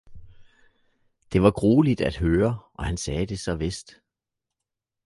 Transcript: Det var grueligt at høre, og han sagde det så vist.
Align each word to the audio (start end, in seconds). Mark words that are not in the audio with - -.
Det 1.33 1.41
var 1.43 1.51
grueligt 1.51 2.01
at 2.01 2.15
høre, 2.17 2.59
og 2.73 2.85
han 2.85 2.97
sagde 2.97 3.25
det 3.25 3.39
så 3.39 3.55
vist. 3.55 3.93